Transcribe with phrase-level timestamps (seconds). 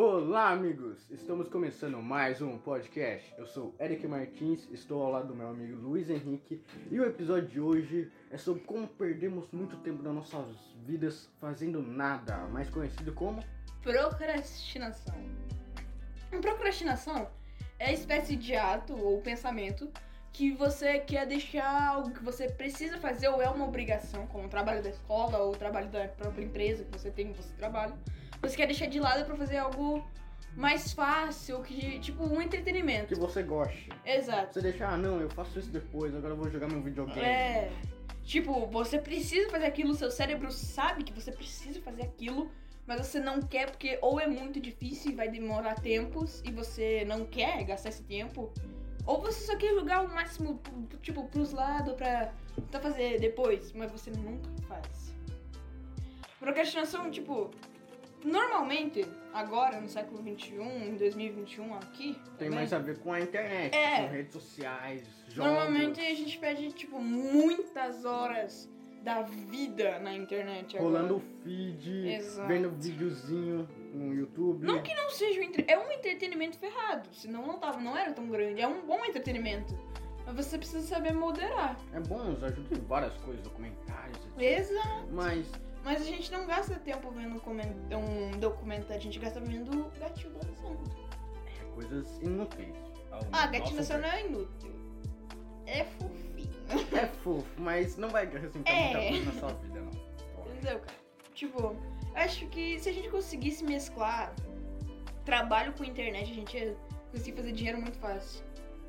[0.00, 1.10] Olá, amigos!
[1.10, 3.34] Estamos começando mais um podcast.
[3.36, 7.48] Eu sou Eric Martins, estou ao lado do meu amigo Luiz Henrique e o episódio
[7.48, 10.46] de hoje é sobre como perdemos muito tempo das nossas
[10.86, 13.42] vidas fazendo nada, mais conhecido como
[13.82, 15.16] Procrastinação.
[16.30, 17.28] Procrastinação
[17.80, 19.90] é a espécie de ato ou pensamento
[20.38, 24.48] que você quer deixar algo que você precisa fazer ou é uma obrigação, como o
[24.48, 27.92] trabalho da escola ou o trabalho da própria empresa que você tem, que você trabalha.
[28.40, 30.08] Você quer deixar de lado pra fazer algo
[30.54, 33.08] mais fácil, que tipo um entretenimento.
[33.08, 33.88] que você goste.
[34.06, 34.54] Exato.
[34.54, 37.20] Você deixa, ah não, eu faço isso depois, agora eu vou jogar meu videogame.
[37.20, 37.72] É.
[38.22, 42.48] Tipo, você precisa fazer aquilo, seu cérebro sabe que você precisa fazer aquilo,
[42.86, 47.04] mas você não quer porque ou é muito difícil e vai demorar tempos e você
[47.08, 48.52] não quer gastar esse tempo,
[49.08, 50.60] ou você só quer jogar o máximo,
[51.00, 55.14] tipo, pros lados pra tentar fazer depois, mas você nunca faz.
[56.38, 57.50] Procrastinação, tipo,
[58.22, 63.20] normalmente, agora no século XXI, em 2021 aqui, Tem também, mais a ver com a
[63.20, 64.02] internet, É.
[64.02, 65.52] com redes sociais, jogos.
[65.52, 68.68] Normalmente a gente perde, tipo, muitas horas
[69.02, 70.90] da vida na internet agora.
[70.98, 72.46] rolando o feed, Exato.
[72.46, 73.66] vendo videozinho
[73.98, 74.64] no YouTube.
[74.66, 75.64] Não que não seja um entre...
[75.68, 78.60] É um entretenimento ferrado, senão não tava, não era tão grande.
[78.60, 79.76] É um bom entretenimento.
[80.24, 81.76] Mas você precisa saber moderar.
[81.92, 84.40] É bom, nos ajuda em várias coisas, documentários, etc.
[84.60, 85.08] Exato.
[85.10, 85.46] Mas
[85.84, 87.40] Mas a gente não gasta tempo vendo
[87.96, 90.78] um documentário, a gente gasta vendo gatinho dançando.
[91.60, 92.74] é coisas inúteis.
[93.32, 94.74] Ah, gatinho dançando é inútil.
[95.66, 96.28] É fofinho.
[96.92, 98.92] É fofo, mas não vai acrescentar É.
[98.92, 100.46] muita coisa na sua vida, não.
[100.52, 100.98] Entendeu, cara?
[101.34, 101.76] Tipo,
[102.14, 104.34] acho que se a gente conseguisse mesclar
[105.24, 106.76] trabalho com internet, a gente ia
[107.12, 108.42] conseguir fazer dinheiro muito fácil.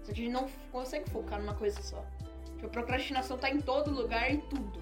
[0.04, 2.06] Só que a gente não consegue focar numa coisa só.
[2.54, 4.80] Tipo, a procrastinação tá em todo lugar e tudo.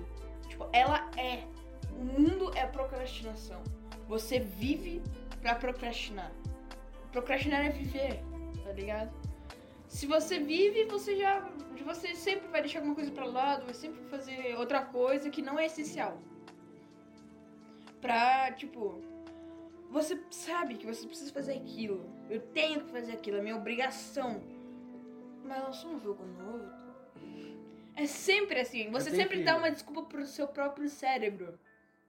[0.47, 1.43] Tipo, ela é.
[1.91, 3.61] O mundo é procrastinação.
[4.07, 5.01] Você vive
[5.41, 6.31] pra procrastinar.
[7.11, 8.23] Procrastinar é viver,
[8.63, 9.11] tá ligado?
[9.87, 11.39] Se você vive, você já.
[11.85, 15.57] Você sempre vai deixar alguma coisa pra lado, vai sempre fazer outra coisa que não
[15.57, 16.17] é essencial.
[18.01, 19.01] Pra, tipo.
[19.89, 22.05] Você sabe que você precisa fazer aquilo.
[22.29, 24.41] Eu tenho que fazer aquilo, é minha obrigação.
[25.45, 26.69] Mas lançou um jogo novo.
[27.95, 28.91] É sempre assim.
[28.91, 31.57] Você sempre que- dá uma desculpa pro seu próprio cérebro.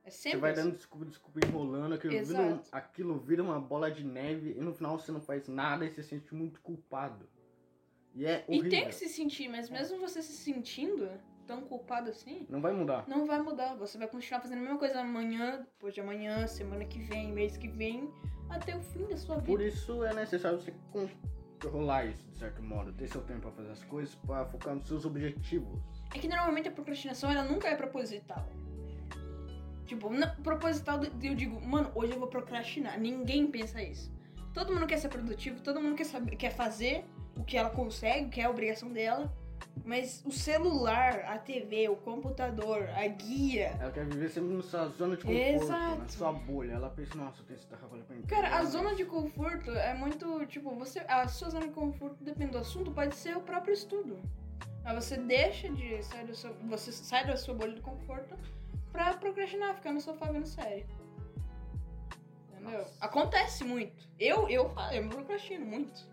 [0.04, 0.62] É Você sempre vai assim.
[0.62, 4.98] dando desculpa, desculpa, enrolando, aquilo vira, aquilo vira uma bola de neve e no final
[4.98, 7.28] você não faz nada e você se sente muito culpado.
[8.14, 8.70] E é E horrível.
[8.70, 11.08] tem que se sentir, mas mesmo você se sentindo
[11.48, 13.04] tão culpado assim, Não vai mudar.
[13.08, 13.74] não vai mudar.
[13.76, 17.56] Você vai continuar fazendo a mesma coisa amanhã, depois de amanhã, semana que vem, mês
[17.56, 18.08] que vem,
[18.50, 19.46] até o fim da sua vida.
[19.46, 22.92] Por isso é necessário você controlar isso, de certo modo.
[22.92, 25.80] Ter seu tempo pra fazer as coisas, pra focar nos seus objetivos.
[26.14, 28.46] É que normalmente a procrastinação ela nunca é proposital.
[29.86, 33.00] Tipo, não- proposital eu digo, mano, hoje eu vou procrastinar.
[33.00, 34.12] Ninguém pensa isso.
[34.52, 37.06] Todo mundo quer ser produtivo, todo mundo quer saber, quer fazer
[37.38, 39.32] o que ela consegue, o que é a obrigação dela.
[39.84, 43.74] Mas o celular, a TV, o computador, a guia.
[43.80, 45.98] Ela quer viver sempre na sua zona de conforto, Exato.
[45.98, 46.72] na sua bolha.
[46.72, 48.42] Ela pensa, nossa, eu tenho esse trabalho pra entregar.
[48.42, 52.52] Cara, a zona de conforto é muito, tipo, você, a sua zona de conforto, depende
[52.52, 54.18] do assunto, pode ser o próprio estudo.
[54.84, 58.36] Mas você deixa de sair do seu, você sai da sua bolha de conforto
[58.92, 60.86] pra procrastinar, ficar no sofá vendo série.
[62.50, 62.78] Entendeu?
[62.78, 62.94] Nossa.
[63.00, 64.08] Acontece muito.
[64.18, 66.06] Eu, eu, eu me procrastino muito.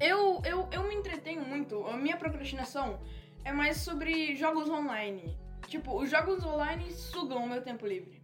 [0.00, 1.86] Eu, eu, eu me entretenho muito.
[1.86, 2.98] A minha procrastinação
[3.44, 5.38] é mais sobre jogos online.
[5.66, 8.22] Tipo, os jogos online sugam o meu tempo livre.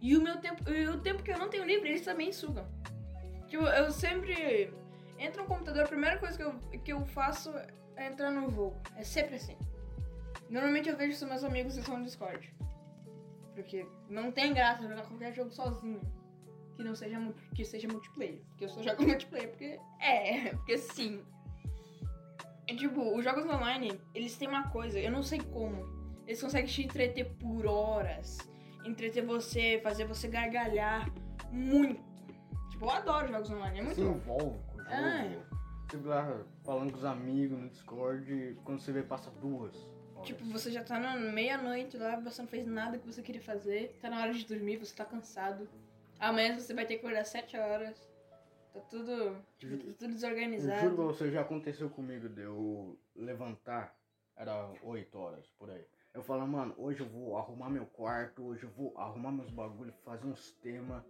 [0.00, 2.66] E o meu tempo, e o tempo que eu não tenho livre, eles também sugam.
[3.46, 4.72] Tipo, eu sempre
[5.16, 7.54] entro no computador, a primeira coisa que eu, que eu faço
[7.96, 8.76] é entrar no jogo.
[8.96, 9.56] É sempre assim.
[10.50, 12.52] Normalmente eu vejo se meus amigos estão no Discord.
[13.54, 16.00] Porque não tem graça jogar qualquer jogo sozinho.
[16.74, 17.18] Que não seja,
[17.54, 18.40] que seja multiplayer.
[18.48, 21.22] Porque eu só jogo multiplayer porque é, porque sim.
[22.66, 25.84] É tipo, os jogos online, eles têm uma coisa, eu não sei como.
[26.26, 28.38] Eles conseguem te entreter por horas.
[28.84, 31.12] Entreter você, fazer você gargalhar
[31.50, 32.00] muito.
[32.70, 34.92] Tipo, eu adoro jogos online, é muito se envolve com o jogo.
[34.92, 35.52] É.
[35.88, 39.76] Você fica lá falando com os amigos no Discord quando você vê passa duas.
[40.22, 43.98] Tipo, você já tá na meia-noite lá, você não fez nada que você queria fazer.
[44.00, 45.68] Tá na hora de dormir, você tá cansado.
[46.22, 48.08] Amanhã você vai ter que acordar 7 horas.
[48.72, 49.36] Tá tudo.
[49.58, 50.96] Tipo, tá tudo Eu juro pra desorganizado.
[50.96, 53.96] você, já aconteceu comigo de eu levantar,
[54.36, 55.84] era 8 horas por aí.
[56.14, 59.96] Eu falo, mano, hoje eu vou arrumar meu quarto, hoje eu vou arrumar meus bagulhos,
[60.04, 61.02] fazer uns temas.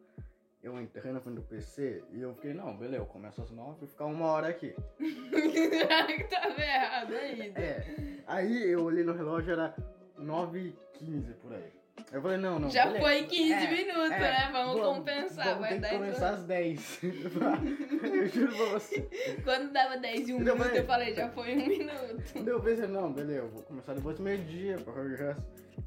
[0.63, 3.85] Eu entrei na frente do PC e eu fiquei, não, beleza, eu começo às 9
[3.85, 4.75] e ficar uma hora aqui.
[6.31, 7.59] tá errado, isso.
[7.59, 9.75] É, aí eu olhei no relógio, era
[10.17, 11.82] 9 h 15 por aí.
[12.13, 12.69] Eu falei, não, não.
[12.71, 13.01] Já beleza.
[13.07, 14.49] foi 15 É, minutos, é, né?
[14.53, 15.45] Vamos, compensar.
[15.47, 16.99] Vamos vai ter que 10 começar às 10.
[17.03, 19.09] eu juro pra você.
[19.43, 22.33] Quando dava 10 e 1 Não, minuto, mas- eu falei, já foi um minuto.
[22.35, 24.77] Daí eu pensei, não, beleza, eu vou começar depois do meio-dia.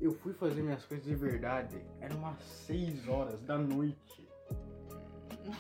[0.01, 1.77] Eu fui fazer minhas coisas de verdade.
[2.01, 4.27] Era umas 6 horas da noite.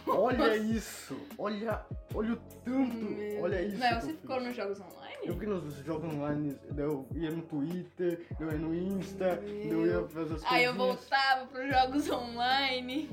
[0.07, 1.15] Olha isso!
[1.37, 2.95] Olha, olha o tanto!
[2.95, 3.77] Meu Olha isso!
[3.77, 5.05] Não, que você ficou nos jogos online?
[5.23, 10.07] Eu fiquei nos jogos online, eu ia no Twitter, eu ia no Insta, eu ia
[10.07, 10.45] fazer as coisas.
[10.45, 13.09] Aí eu voltava pros jogos online.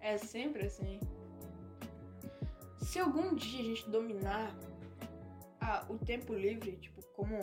[0.00, 1.00] É sempre assim.
[2.80, 4.54] Se algum dia a gente dominar
[5.60, 7.40] ah, o tempo livre, tipo, como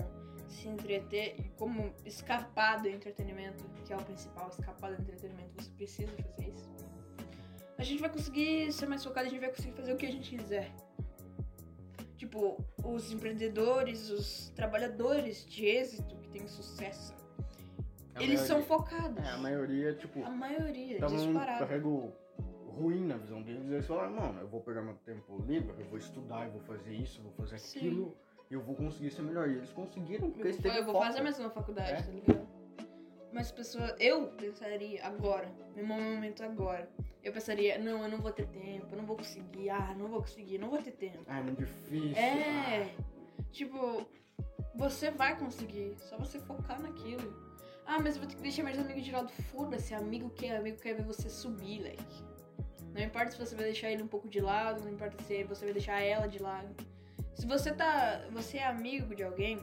[0.48, 5.70] se entreter e como escapar do entretenimento, que é o principal, escapar do entretenimento, você
[5.72, 6.73] precisa fazer isso.
[7.84, 10.10] A gente vai conseguir ser mais focado, a gente vai conseguir fazer o que a
[10.12, 10.72] gente quiser.
[12.16, 17.14] Tipo, os empreendedores, os trabalhadores de êxito que têm sucesso,
[18.16, 19.26] A eles são maioria- focados.
[19.26, 21.60] É, a maioria, tipo, A maioria, um disparado.
[21.60, 22.14] carrego
[22.70, 23.70] ruim na visão deles.
[23.70, 26.94] Eles falaram, mano, eu vou pegar meu tempo livre, eu vou estudar, eu vou fazer
[26.94, 27.80] isso, eu vou fazer Sim.
[27.80, 28.16] aquilo,
[28.50, 29.50] e eu vou conseguir ser melhor.
[29.50, 31.06] E eles conseguiram, porque Eu eles teve eu vou foco.
[31.06, 32.02] fazer a mesma faculdade, É.
[32.02, 32.48] tá ligado?
[33.34, 33.96] Mas pessoas.
[34.00, 36.88] Eu pensaria agora, no meu momento agora.
[37.24, 40.22] Eu pensaria, não, eu não vou ter tempo, eu não vou conseguir, ah, não vou
[40.22, 41.24] conseguir, não vou ter tempo.
[41.28, 42.18] Ah, é muito difícil.
[42.18, 42.94] É.
[43.52, 44.06] Tipo,
[44.76, 47.34] você vai conseguir, só você focar naquilo.
[47.86, 49.30] Ah, mas eu vou ter que deixar meus amigos de lado.
[49.30, 52.24] Foda-se, amigo que é amigo quer ver você subir, leque.
[52.94, 55.66] Não importa se você vai deixar ele um pouco de lado, não importa se você
[55.66, 56.76] vai deixar ela de lado.
[57.36, 58.26] Se você tá.
[58.32, 59.58] Você é amigo de alguém.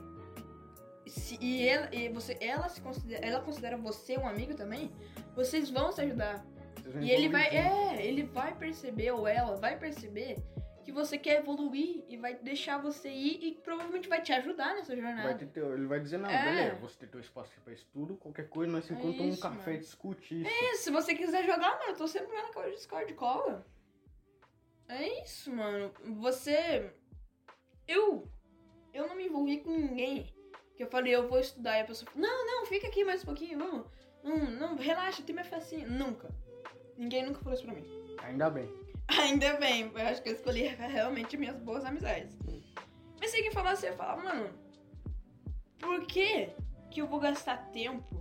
[1.11, 4.91] Se- e ela, e você, ela, se considera, ela considera você um amigo também,
[5.35, 6.43] vocês vão se ajudar.
[6.83, 10.37] Vocês E ele vai, é, ele vai perceber, ou ela vai perceber,
[10.83, 14.95] que você quer evoluir e vai deixar você ir e provavelmente vai te ajudar nessa
[14.95, 15.35] Vai jornada.
[15.35, 16.43] ter teu- ele vai dizer, não, É.
[16.43, 19.29] beleza, você tem teu espaço aqui pra estudo, qualquer coisa, nós se É encontra um
[19.29, 20.49] isso, café e discute isso.
[20.49, 23.63] É, se você quiser jogar, mano, eu tô sempre lá na Discord, cola.
[24.89, 25.91] É isso, mano.
[26.19, 26.91] Você.
[27.87, 28.27] Eu.
[28.93, 30.33] Eu não me envolvi com ninguém.
[30.81, 31.77] Que eu falei, eu vou estudar.
[31.77, 33.85] E a pessoa falou, não, não, fica aqui mais um pouquinho, vamos.
[34.23, 35.87] Não, não, relaxa, tem mais facinho.
[35.87, 36.27] Nunca.
[36.97, 37.85] Ninguém nunca falou isso pra mim.
[38.23, 38.67] Ainda bem.
[39.21, 42.35] Ainda bem, eu acho que eu escolhi realmente minhas boas amizades.
[43.19, 44.49] Mas se alguém falar, você ia falar, mano,
[45.77, 46.49] por que
[46.89, 48.19] que eu vou gastar tempo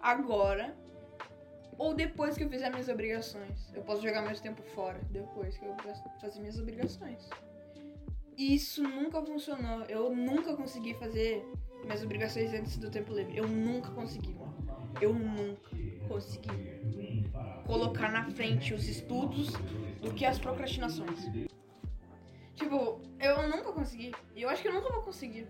[0.00, 0.74] agora
[1.76, 3.70] ou depois que eu fizer minhas obrigações?
[3.74, 5.76] Eu posso jogar mais tempo fora depois que eu
[6.22, 7.28] fazer minhas obrigações.
[8.40, 9.82] E Isso nunca funcionou.
[9.82, 11.46] Eu nunca consegui fazer
[11.84, 13.36] minhas obrigações antes do tempo livre.
[13.36, 14.54] Eu nunca consegui, mano.
[14.98, 15.70] Eu nunca
[16.08, 17.30] consegui
[17.66, 19.50] colocar na frente os estudos
[20.00, 21.20] do que as procrastinações.
[22.56, 24.10] Tipo, eu nunca consegui.
[24.34, 25.46] E eu acho que eu nunca vou conseguir.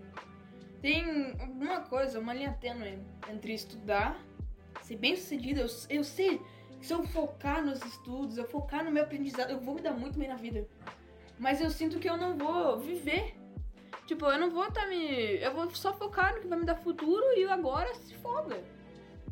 [0.81, 2.99] Tem alguma coisa, uma linha tênue
[3.31, 4.21] entre estudar,
[4.81, 5.61] ser bem sucedido.
[5.61, 6.41] Eu, eu sei
[6.77, 9.93] que se eu focar nos estudos, eu focar no meu aprendizado, eu vou me dar
[9.93, 10.67] muito bem na vida.
[11.41, 13.33] Mas eu sinto que eu não vou viver.
[14.05, 15.37] Tipo, eu não vou estar me.
[15.41, 18.63] Eu vou só focar no que vai me dar futuro e o agora se foda.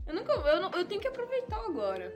[0.07, 0.31] Eu nunca.
[0.33, 2.11] Eu, não, eu tenho que aproveitar o agora.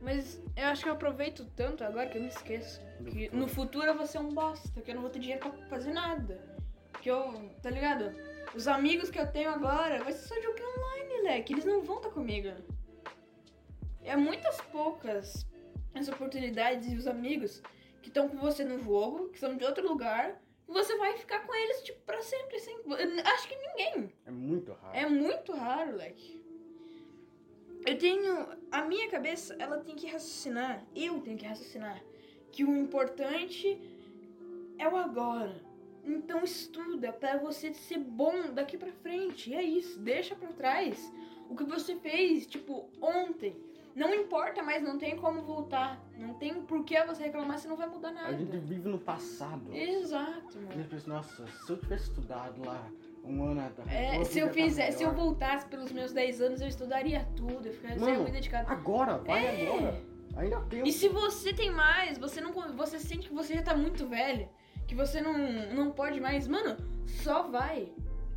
[0.00, 2.80] Mas eu acho que eu aproveito tanto agora que eu me esqueço.
[3.08, 5.66] Que no futuro eu vou ser um bosta, que eu não vou ter dinheiro pra
[5.68, 6.44] fazer nada.
[7.00, 7.50] Que eu.
[7.62, 8.12] Tá ligado?
[8.52, 11.52] Os amigos que eu tenho agora vai ser só jogo online, leque.
[11.52, 12.48] Eles não vão estar comigo.
[14.02, 15.46] É muitas poucas
[15.94, 17.62] as oportunidades e os amigos
[18.04, 21.40] que estão com você no jogo, que são de outro lugar, e você vai ficar
[21.46, 22.76] com eles, tipo, pra sempre, assim.
[23.24, 24.12] Acho que ninguém.
[24.26, 24.94] É muito raro.
[24.94, 26.44] É muito raro, leque.
[27.86, 28.46] Eu tenho.
[28.70, 30.86] A minha cabeça, ela tem que raciocinar.
[30.94, 32.04] Eu tenho que raciocinar.
[32.52, 33.80] Que o importante
[34.78, 35.64] é o agora.
[36.04, 39.50] Então estuda pra você ser bom daqui pra frente.
[39.50, 39.98] E é isso.
[39.98, 41.10] Deixa pra trás
[41.48, 43.56] o que você fez, tipo, ontem.
[43.94, 46.02] Não importa mais, não tem como voltar.
[46.18, 48.36] Não tem por que você reclamar se não vai mudar A nada.
[48.36, 49.72] gente vive no passado.
[49.72, 50.86] Exato, A mano.
[51.06, 52.90] nossa, se eu tivesse estudado lá
[53.24, 53.90] um ano atrás.
[53.90, 57.66] É, se eu fizer, estar se eu voltasse pelos meus 10 anos, eu estudaria tudo,
[57.66, 58.70] eu ficaria Mano, muito dedicado.
[58.70, 59.66] Agora, vai É.
[59.68, 60.00] agora.
[60.36, 63.76] Ainda tem E se você tem mais, você não você sente que você já tá
[63.76, 64.48] muito velho,
[64.88, 65.32] que você não,
[65.72, 67.92] não pode mais, mano, só vai.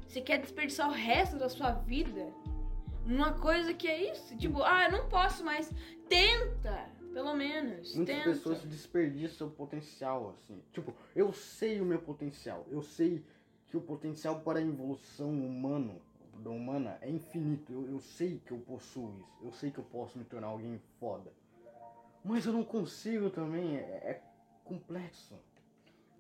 [0.08, 2.32] Você quer desperdiçar o resto da sua vida
[3.08, 4.36] numa coisa que é isso?
[4.38, 5.72] Tipo, ah, eu não posso mais.
[6.08, 7.96] Tenta, pelo menos.
[7.96, 8.30] Muitas tenta.
[8.30, 10.62] pessoas desperdiçam o potencial, assim.
[10.72, 12.66] Tipo, eu sei o meu potencial.
[12.70, 13.24] Eu sei
[13.68, 16.02] que o potencial para a evolução humano,
[16.40, 17.72] da humana é infinito.
[17.72, 19.46] Eu, eu sei que eu possuo isso.
[19.46, 21.32] Eu sei que eu posso me tornar alguém foda.
[22.24, 23.78] Mas eu não consigo também.
[23.78, 24.22] É, é
[24.64, 25.36] complexo.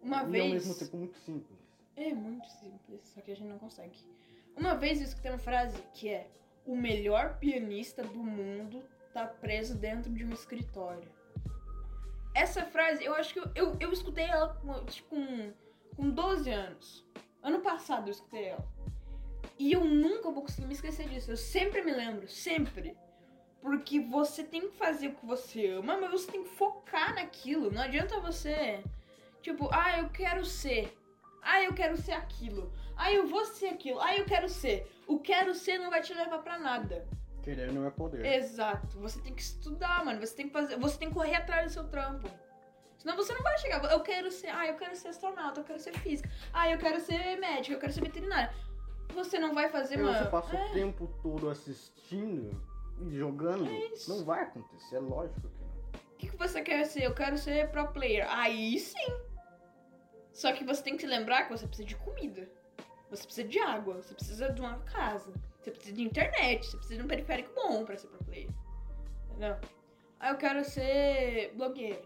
[0.02, 0.44] Uma e vez.
[0.44, 1.60] ao mesmo tempo muito simples.
[1.96, 3.98] É muito simples, só que a gente não consegue.
[4.56, 6.30] Uma vez eu escutei uma frase que é:
[6.68, 8.84] o melhor pianista do mundo
[9.14, 11.10] tá preso dentro de um escritório.
[12.36, 15.54] Essa frase, eu acho que eu, eu, eu escutei ela com, tipo, com,
[15.96, 17.06] com 12 anos.
[17.42, 18.68] Ano passado eu escutei ela.
[19.58, 21.32] E eu nunca vou conseguir me esquecer disso.
[21.32, 22.96] Eu sempre me lembro, sempre.
[23.62, 27.72] Porque você tem que fazer o que você ama, mas você tem que focar naquilo.
[27.72, 28.84] Não adianta você,
[29.42, 30.96] tipo, ah, eu quero ser.
[31.42, 32.72] Ah, eu quero ser aquilo.
[32.96, 34.00] Ah, eu vou ser aquilo.
[34.00, 34.92] Ah, eu quero ser.
[35.08, 37.08] O quero ser não vai te levar para nada.
[37.42, 38.26] Querer não é poder.
[38.26, 39.00] Exato.
[39.00, 40.20] Você tem que estudar, mano.
[40.20, 42.30] Você tem que fazer, você tem que correr atrás do seu trampo.
[42.98, 43.84] Senão você não vai chegar.
[43.92, 46.30] Eu quero ser, ah, eu quero ser astronauta, eu quero ser física.
[46.52, 48.54] Ah, eu quero ser médica, eu quero ser veterinária.
[49.14, 50.18] Você não vai fazer, Se mano.
[50.18, 50.66] você passa É.
[50.66, 52.62] o tempo todo assistindo
[53.02, 55.68] e jogando, É não vai acontecer, é lógico que não.
[56.14, 57.04] O que, que você quer ser?
[57.04, 58.28] Eu quero ser pro player.
[58.30, 59.18] Aí sim.
[60.34, 62.50] Só que você tem que lembrar que você precisa de comida.
[63.10, 63.96] Você precisa de água.
[63.96, 65.34] Você precisa de uma casa.
[65.62, 66.66] Você precisa de internet.
[66.66, 68.50] Você precisa de um periférico bom pra ser pro player.
[69.30, 69.58] Entendeu?
[70.20, 72.02] Aí eu quero ser blogueira.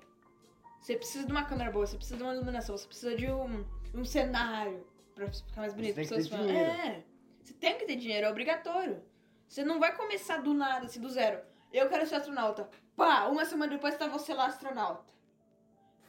[0.80, 1.86] Você precisa de uma câmera boa.
[1.86, 2.78] Você precisa de uma iluminação.
[2.78, 5.96] Você precisa de um, um cenário pra ficar mais bonito.
[5.96, 6.70] que pessoas falam, dinheiro.
[6.70, 7.04] É.
[7.42, 8.28] Você tem que ter dinheiro.
[8.28, 9.02] É obrigatório.
[9.48, 11.42] Você não vai começar do nada, assim, do zero.
[11.74, 12.70] Eu quero ser astronauta.
[12.96, 15.12] Pá, uma semana depois tá você lá astronauta.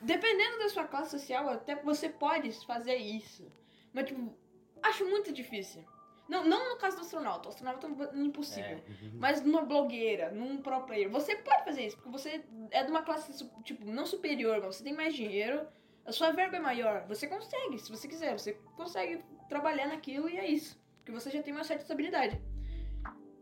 [0.00, 3.50] Dependendo da sua classe social, até você pode fazer isso.
[3.92, 4.34] Mas, tipo,
[4.82, 5.84] acho muito difícil.
[6.28, 7.48] Não, não no caso do astronauta.
[7.48, 8.80] O astronauta é impossível.
[9.14, 13.02] Mas numa blogueira, num pro player, você pode fazer isso, porque você é de uma
[13.02, 15.66] classe, tipo, não superior, mas você tem mais dinheiro,
[16.04, 17.06] a sua verba é maior.
[17.06, 20.80] Você consegue, se você quiser, você consegue trabalhar naquilo e é isso.
[20.98, 22.40] Porque você já tem uma certa estabilidade.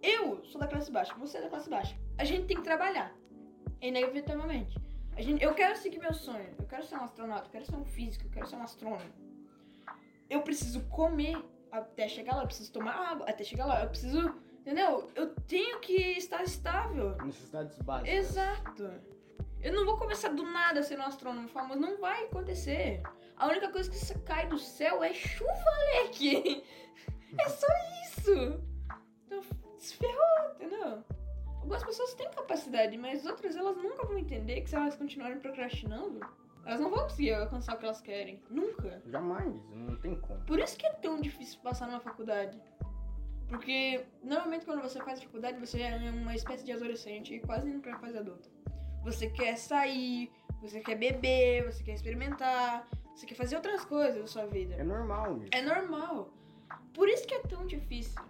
[0.03, 1.97] Eu sou da classe baixa, você é da classe baixa.
[2.19, 3.15] A gente tem que trabalhar.
[3.81, 4.79] Inevitavelmente.
[5.17, 6.49] A gente, eu quero seguir meu sonho.
[6.59, 9.30] Eu quero ser um astronauta, eu quero ser um físico, eu quero ser um astrônomo.
[10.31, 11.37] Eu preciso comer
[11.71, 14.35] até chegar lá, eu preciso tomar água até chegar lá, eu preciso.
[14.61, 15.11] Entendeu?
[15.15, 17.17] Eu tenho que estar estável.
[17.25, 18.15] Necessidades básicas.
[18.15, 18.91] Exato.
[19.61, 23.03] Eu não vou começar do nada sendo um astrônomo famoso, não vai acontecer.
[23.37, 26.63] A única coisa que cai do céu é chuva, leque.
[27.39, 27.67] É só
[28.07, 28.61] isso.
[29.25, 29.41] Então,
[29.79, 31.05] se ferrou, entendeu?
[31.61, 36.19] Algumas pessoas têm capacidade, mas outras elas nunca vão entender que se elas continuarem procrastinando,
[36.65, 38.43] elas não vão conseguir alcançar o que elas querem.
[38.51, 39.03] Nunca.
[39.07, 40.41] Jamais, não tem como.
[40.45, 42.61] Por isso que é tão difícil passar numa faculdade.
[43.49, 47.81] Porque normalmente quando você faz faculdade, você é uma espécie de adolescente e quase indo
[47.81, 48.49] pra fase adulta.
[49.03, 54.27] Você quer sair, você quer beber, você quer experimentar, você quer fazer outras coisas da
[54.27, 54.75] sua vida.
[54.75, 55.51] É normal isso.
[55.53, 56.33] É normal.
[56.95, 58.23] Por isso que é tão difícil.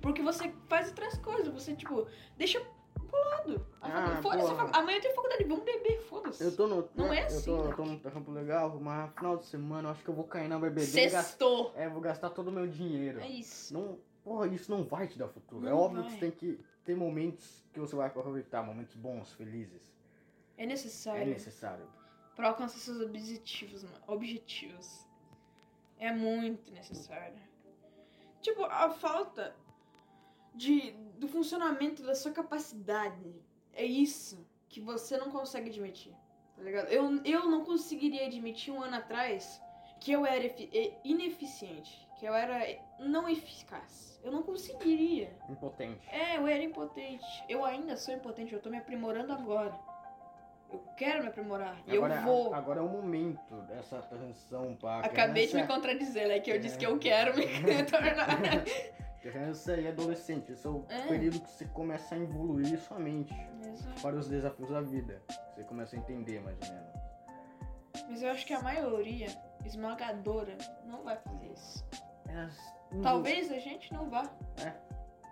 [0.00, 2.60] Porque você faz outras coisas, você tipo, deixa
[3.06, 3.66] pro lado.
[3.80, 6.42] A Ah, Foda-se, facu- amanhã tem faculdade, vamos beber, foda-se.
[6.44, 6.88] Eu tô no.
[6.94, 7.70] Não é eu assim, tô, né?
[7.70, 10.48] eu tô num trampo legal, mas final de semana eu acho que eu vou cair
[10.48, 11.22] na bebedeira.
[11.22, 11.72] Sextou.
[11.76, 13.20] É, vou gastar todo o meu dinheiro.
[13.20, 13.72] É isso.
[13.72, 15.66] Não, porra, isso não vai te dar futuro.
[15.66, 16.10] é Não óbvio vai.
[16.10, 19.94] que você tem que ter momentos que você vai aproveitar, momentos bons, felizes.
[20.58, 21.22] É necessário.
[21.22, 21.86] É necessário.
[22.34, 23.96] Pra alcançar seus objetivos, mano.
[24.06, 25.06] Objetivos.
[25.98, 27.38] É muito necessário.
[28.42, 29.54] Tipo, a falta
[30.54, 33.34] de, do funcionamento da sua capacidade.
[33.72, 36.14] É isso que você não consegue admitir.
[36.56, 36.88] Tá ligado?
[36.88, 39.60] Eu, eu não conseguiria admitir um ano atrás
[40.00, 40.70] que eu era efi-
[41.04, 42.06] ineficiente.
[42.18, 42.58] Que eu era
[42.98, 44.18] não eficaz.
[44.24, 45.36] Eu não conseguiria.
[45.48, 46.00] Impotente.
[46.10, 47.24] É, eu era impotente.
[47.48, 49.78] Eu ainda sou impotente, eu tô me aprimorando agora.
[50.72, 51.76] Eu quero me aprimorar.
[51.88, 52.52] Agora, eu vou.
[52.54, 56.40] a- agora é o momento dessa transição pra Acabei de me criança, contradizer, né?
[56.40, 56.88] Que eu disse que É.
[56.88, 57.44] eu quero me
[57.90, 58.64] tornar.
[59.20, 60.52] criança e adolescente.
[60.52, 61.06] Esse é o É.
[61.06, 64.00] período que você começa a evoluir sua mente Exato.
[64.02, 65.22] para os desafios da vida.
[65.54, 66.96] Você começa a entender mais ou menos.
[68.08, 69.26] Mas eu acho que a maioria
[69.64, 71.84] esmagadora não vai fazer isso.
[72.28, 72.56] Elas
[72.92, 74.22] não- Talvez a gente não vá.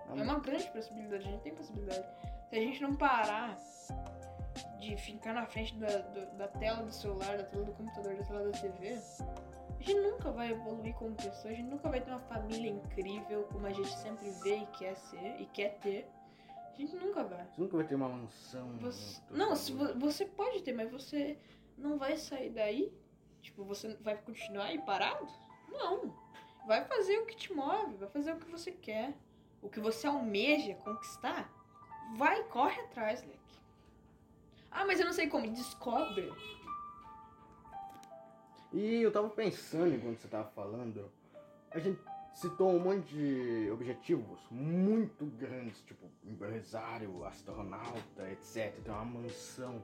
[0.08, 2.06] não- É uma grande possibilidade, a gente tem possibilidade.
[2.50, 3.56] Se a gente não parar
[4.84, 8.24] de ficar na frente da, do- da tela do celular, da tela do computador, da
[8.24, 12.10] tela da TV, a gente nunca vai evoluir como pessoa, a gente nunca vai ter
[12.10, 16.08] uma família incrível como a gente sempre vê e quer ser e quer ter.
[16.72, 17.44] A gente nunca vai.
[17.46, 18.68] Você nunca vai ter uma mansão.
[18.80, 21.38] Você- muito não, se vo- você pode ter, mas você
[21.78, 22.92] não vai sair daí?
[23.42, 25.26] Tipo, você vai continuar aí parado?
[25.68, 26.12] Não.
[26.66, 29.12] Vai fazer o que te move, vai fazer o que você quer.
[29.62, 31.50] O que você almeja conquistar,
[32.16, 33.43] vai, corre atrás, Leque.
[34.74, 35.48] Ah, mas eu não sei como.
[35.50, 36.32] Descobre.
[38.72, 41.08] E eu tava pensando enquanto você tava falando,
[41.70, 42.00] a gente
[42.34, 48.74] citou um monte de objetivos muito grandes, tipo empresário, astronauta, etc.
[48.82, 49.80] Tem uma mansão.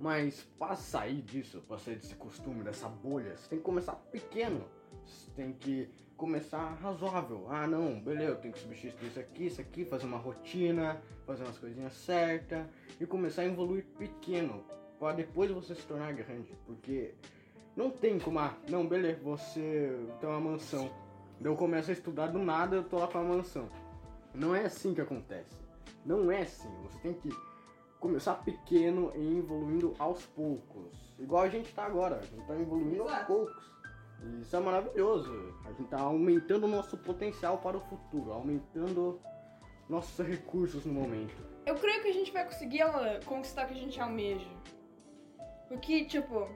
[0.00, 4.64] Mas para sair disso, para sair desse costume, dessa bolha, você tem que começar pequeno.
[5.06, 7.46] Você tem que começar razoável.
[7.48, 11.44] Ah, não, beleza, eu tenho que substituir isso aqui, isso aqui, fazer uma rotina, fazer
[11.44, 12.66] umas coisinhas certas
[13.00, 14.64] e começar a evoluir pequeno,
[14.98, 17.14] para depois você se tornar grande, porque
[17.76, 20.90] não tem como, ah, não, beleza, você tem uma mansão.
[21.40, 23.68] Eu começo a estudar do nada, eu tô lá com a mansão.
[24.32, 25.56] Não é assim que acontece.
[26.06, 26.70] Não é assim.
[26.82, 27.28] Você tem que
[27.98, 31.14] começar pequeno e evoluindo aos poucos.
[31.18, 33.26] Igual a gente tá agora, a gente tá evoluindo aos Exato.
[33.26, 33.73] poucos.
[34.40, 35.54] Isso é maravilhoso.
[35.64, 39.20] A gente tá aumentando o nosso potencial para o futuro, aumentando
[39.88, 41.34] nossos recursos no momento.
[41.66, 42.82] Eu creio que a gente vai conseguir
[43.24, 44.48] conquistar o que a gente almeja.
[45.68, 46.48] Porque, tipo,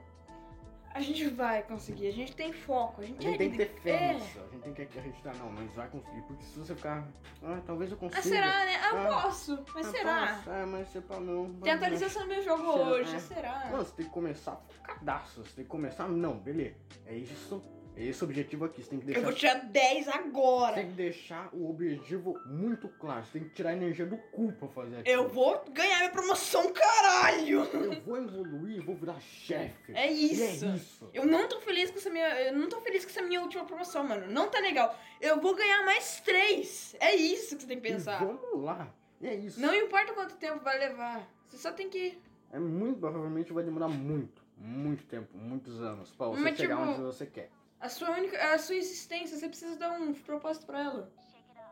[0.93, 3.57] a gente vai conseguir, a gente tem foco, a gente, A gente é tem que
[3.57, 4.13] ter fé é.
[4.13, 4.39] nisso.
[4.39, 6.21] A gente tem que acreditar, não, mas vai conseguir.
[6.23, 7.07] Porque se você ficar,
[7.43, 8.19] ah, talvez eu consiga.
[8.19, 8.75] Ah, será, né?
[8.81, 10.27] Ah, eu Ah, posso, mas Ah, será?
[10.35, 11.53] posso, É, mas você fala, não.
[11.61, 12.83] Tem atualização do meu jogo Será?
[12.85, 13.19] hoje, É.
[13.19, 13.69] será?
[13.71, 15.43] Não, você tem que começar focadaço.
[15.43, 16.75] Você tem que começar, não, beleza.
[17.05, 17.61] É isso.
[17.99, 18.81] Esse objetivo aqui.
[18.81, 19.25] Você tem que Eu deixar.
[19.27, 20.75] vou tirar 10 Você agora.
[20.75, 23.25] tem que deixar o objetivo muito claro.
[23.25, 25.15] Você tem que tirar a energia do cu pra fazer aquilo.
[25.15, 27.63] Eu vou ganhar minha promoção, caralho!
[27.65, 29.91] Eu vou evoluir, vou virar chefe.
[29.93, 30.65] É E isso.
[30.65, 31.09] é isso.
[31.13, 32.27] Eu não tô feliz com essa minha.
[32.41, 34.27] Eu não tô feliz com essa minha última promoção, mano.
[34.27, 34.97] Não tá legal.
[35.19, 36.95] Eu vou ganhar mais três.
[36.99, 38.23] É isso que você tem que E pensar.
[38.25, 38.93] vamos lá.
[39.19, 39.59] E é isso.
[39.59, 41.27] Não importa quanto tempo vai levar.
[41.47, 42.17] Você só tem que.
[42.51, 46.89] É muito, provavelmente vai demorar muito, muito tempo, muitos anos pra você Mas, chegar tipo,
[46.89, 47.49] onde você quer.
[47.79, 48.37] A sua única.
[48.53, 51.09] A sua existência, você precisa dar um propósito pra ela.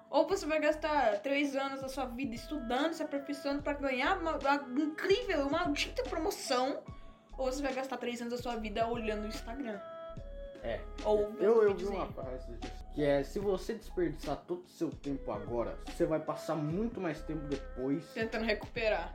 [0.10, 4.38] Ou você vai gastar três anos da sua vida estudando, se aperfeiçoando pra ganhar uma,
[4.38, 6.82] uma incrível, uma maldita promoção.
[7.38, 9.80] Ou você vai gastar três anos da sua vida olhando o Instagram.
[10.64, 10.80] É.
[11.04, 12.52] Ou Eu, eu vi uma frase
[12.94, 17.22] que é se você desperdiçar todo o seu tempo agora, você vai passar muito mais
[17.22, 19.14] tempo depois Tentando recuperar.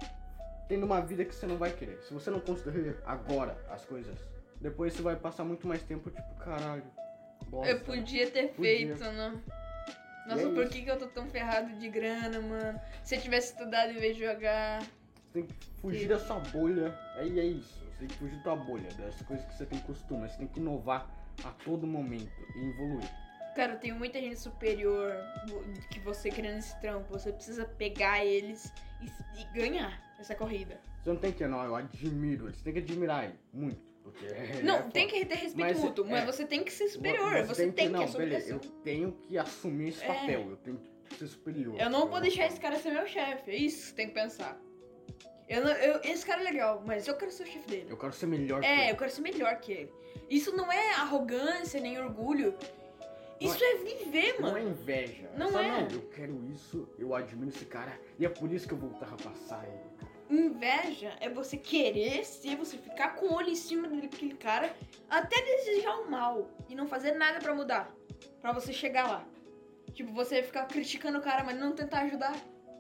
[0.69, 2.01] tendo uma vida que você não vai querer.
[2.03, 4.17] Se você não construir agora as coisas,
[4.63, 6.85] depois você vai passar muito mais tempo tipo, caralho.
[7.49, 7.71] Bosta.
[7.71, 8.63] Eu podia ter Podia.
[8.63, 9.43] feito, né?
[10.27, 12.81] Nossa, é por que, que eu tô tão ferrado de grana, mano?
[13.03, 14.81] Se eu tivesse estudado em vez de jogar.
[14.81, 16.97] Você tem que fugir da sua bolha.
[17.17, 17.83] Aí é isso.
[17.91, 20.29] Você tem que fugir da bolha, das coisas que você tem costume.
[20.29, 21.11] Você tem que inovar
[21.45, 23.11] a todo momento e evoluir.
[23.57, 25.13] Cara, tem muita gente superior
[25.91, 27.13] que você querendo esse trampo.
[27.13, 30.81] Você precisa pegar eles e, e ganhar essa corrida.
[31.03, 32.53] Você não tem que, não, eu admiro.
[32.53, 33.35] Você tem que admirar ele.
[33.53, 33.92] Muito.
[34.03, 36.27] Porque ele não, é tem que ter respeito Mas, mútuo, mas é.
[36.27, 37.45] você tem que ser superior.
[37.45, 40.07] Você, tem, que, não, é sua beleza, eu tenho que assumir esse É.
[40.09, 41.81] papel, eu tenho que ser superior.
[41.81, 43.51] Eu não vou deixar esse cara ser meu chefe.
[43.51, 44.61] É isso que você tem que pensar.
[45.49, 47.87] Eu não- eu- esse cara é legal, mas eu quero ser o chefe dele.
[47.91, 48.93] Eu quero ser melhor que É, ele.
[48.93, 49.93] eu quero ser melhor que ele.
[50.31, 52.55] Isso não é arrogância nem orgulho.
[53.41, 54.59] Isso é viver, Não mano.
[54.59, 55.29] é inveja.
[55.37, 55.69] Não só, é.
[55.69, 57.99] Não, eu quero isso, eu admiro esse cara.
[58.19, 60.12] E é por isso que eu vou ultrapassar ele, cara.
[60.33, 64.75] Inveja é você querer ser, você ficar com o olho em cima daquele cara,
[65.11, 67.93] até desejar o mal e não fazer nada pra mudar,
[68.41, 69.25] Pra você chegar lá.
[69.93, 72.35] Tipo, você ficar criticando o cara, mas não tentar ajudar.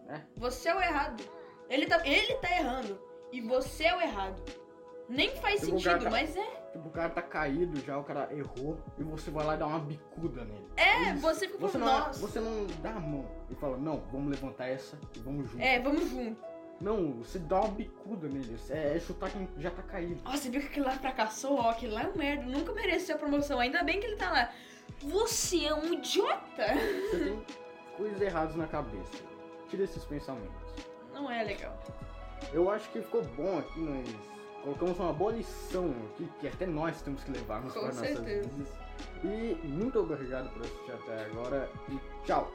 [0.08, 0.20] É.
[0.36, 1.22] Você é o errado.
[1.68, 2.98] Ele tá, ele tá errando
[3.30, 4.42] e você é o errado.
[5.08, 6.62] Nem faz Tipo, sentido, tá- mas é.
[6.72, 9.66] Tipo, o cara tá caído já, o cara errou, e você vai lá e dá
[9.66, 10.66] uma bicuda nele.
[10.76, 11.20] É, isso.
[11.20, 12.18] você fica Você não, nossa.
[12.20, 15.62] você não dá a mão e fala, não, vamos levantar essa e vamos junto.
[15.62, 16.51] É, vamos junto.
[16.82, 18.56] Não, você dá uma bicuda nele.
[18.68, 20.20] É, é chutar quem já tá caído.
[20.24, 21.54] Ó, você viu que aquele lá fracassou?
[21.54, 22.42] Ó, aquele lá é um merda.
[22.44, 23.60] Nunca mereceu a promoção.
[23.60, 24.52] Ainda bem que ele tá lá.
[25.00, 26.66] Você é um idiota.
[27.10, 27.46] Você tem
[27.96, 29.22] coisas erradas na cabeça.
[29.70, 30.50] Tira esses pensamentos.
[31.14, 31.78] Não é legal.
[32.52, 34.08] Eu acho que ficou bom aqui, nós
[34.64, 38.48] colocamos uma boa lição aqui, que até nós temos que levarmos Com para nossas certeza.
[38.48, 38.68] vidas.
[39.22, 42.26] E muito obrigado por assistir até agora e!
[42.26, 42.52] Tchau.